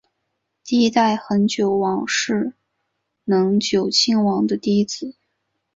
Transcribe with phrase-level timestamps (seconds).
[0.63, 2.55] 第一代恒久王是
[3.25, 5.13] 能久亲王的第一子。